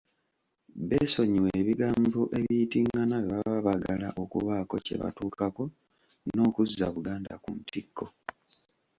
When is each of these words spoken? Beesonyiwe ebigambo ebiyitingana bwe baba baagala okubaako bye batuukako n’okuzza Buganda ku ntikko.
Beesonyiwe 0.87 1.49
ebigambo 1.61 2.19
ebiyitingana 2.39 3.15
bwe 3.25 3.35
baba 3.39 3.61
baagala 3.67 4.07
okubaako 4.23 4.73
bye 4.83 4.95
batuukako 5.01 5.63
n’okuzza 6.33 6.85
Buganda 6.95 7.33
ku 7.43 7.49
ntikko. 7.59 8.05